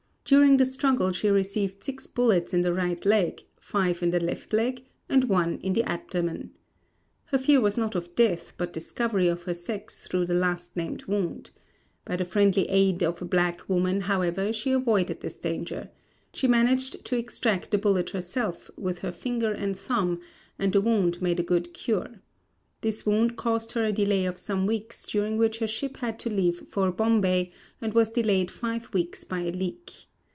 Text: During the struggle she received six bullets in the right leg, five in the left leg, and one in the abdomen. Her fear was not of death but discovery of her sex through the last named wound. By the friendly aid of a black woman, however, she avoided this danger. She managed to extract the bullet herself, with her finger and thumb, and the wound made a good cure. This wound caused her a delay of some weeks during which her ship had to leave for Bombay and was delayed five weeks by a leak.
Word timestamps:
During 0.23 0.55
the 0.57 0.65
struggle 0.65 1.11
she 1.11 1.27
received 1.27 1.83
six 1.83 2.07
bullets 2.07 2.53
in 2.53 2.61
the 2.61 2.73
right 2.73 3.03
leg, 3.05 3.41
five 3.59 4.01
in 4.01 4.11
the 4.11 4.19
left 4.21 4.53
leg, 4.53 4.85
and 5.09 5.25
one 5.25 5.57
in 5.57 5.73
the 5.73 5.83
abdomen. 5.83 6.51
Her 7.25 7.37
fear 7.37 7.59
was 7.59 7.77
not 7.77 7.95
of 7.95 8.15
death 8.15 8.53
but 8.55 8.71
discovery 8.71 9.27
of 9.27 9.43
her 9.43 9.53
sex 9.53 9.99
through 9.99 10.27
the 10.27 10.33
last 10.33 10.77
named 10.77 11.03
wound. 11.03 11.51
By 12.05 12.15
the 12.15 12.23
friendly 12.23 12.69
aid 12.69 13.03
of 13.03 13.21
a 13.21 13.25
black 13.25 13.67
woman, 13.67 14.01
however, 14.01 14.53
she 14.53 14.71
avoided 14.71 15.19
this 15.19 15.37
danger. 15.37 15.89
She 16.33 16.47
managed 16.47 17.03
to 17.03 17.17
extract 17.17 17.71
the 17.71 17.77
bullet 17.77 18.11
herself, 18.11 18.71
with 18.77 18.99
her 18.99 19.11
finger 19.11 19.51
and 19.51 19.77
thumb, 19.77 20.21
and 20.57 20.71
the 20.71 20.79
wound 20.81 21.21
made 21.21 21.41
a 21.41 21.49
good 21.51 21.73
cure. 21.73 22.21
This 22.79 23.05
wound 23.05 23.35
caused 23.35 23.73
her 23.73 23.83
a 23.83 23.91
delay 23.91 24.23
of 24.23 24.37
some 24.37 24.65
weeks 24.65 25.05
during 25.05 25.37
which 25.37 25.59
her 25.59 25.67
ship 25.67 25.97
had 25.97 26.17
to 26.19 26.29
leave 26.29 26.69
for 26.69 26.89
Bombay 26.89 27.51
and 27.81 27.93
was 27.93 28.09
delayed 28.09 28.49
five 28.49 28.93
weeks 28.93 29.25
by 29.25 29.41
a 29.41 29.51
leak. 29.51 30.05